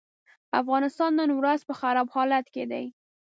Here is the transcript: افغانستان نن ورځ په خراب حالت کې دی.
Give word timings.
افغانستان 0.61 1.11
نن 1.19 1.29
ورځ 1.39 1.59
په 1.67 1.73
خراب 1.79 2.07
حالت 2.15 2.45
کې 2.53 2.63
دی. 2.71 2.85